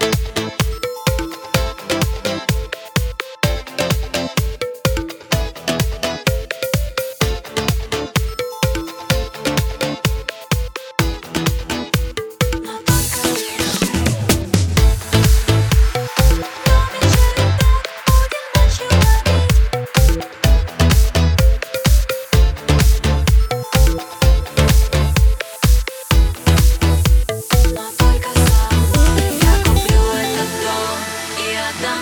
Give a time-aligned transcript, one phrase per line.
[0.00, 0.27] you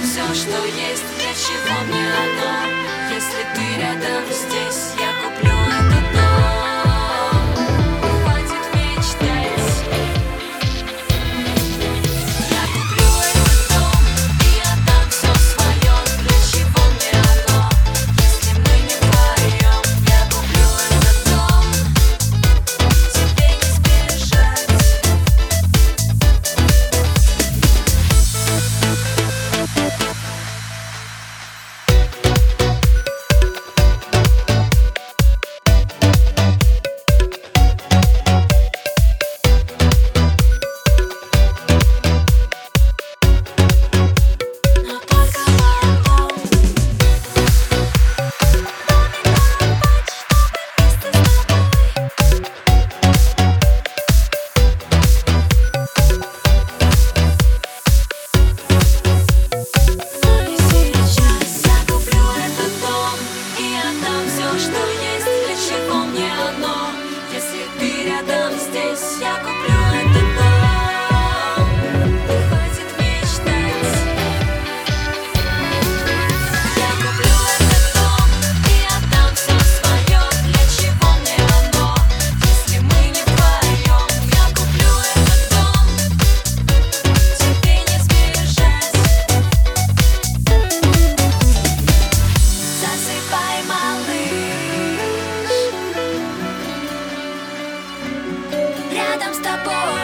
[0.07, 4.23] все, что есть, для чего мне оно, если ты рядом
[68.37, 69.76] что есть, для
[99.67, 99.96] boy.